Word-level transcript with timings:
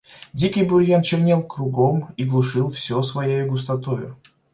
Дикий 0.33 0.63
бурьян 0.69 1.01
чернел 1.07 1.43
кругом 1.43 1.95
и 2.17 2.23
глушил 2.25 2.71
всё 2.71 3.03
своею 3.03 3.47
густотою. 3.51 4.17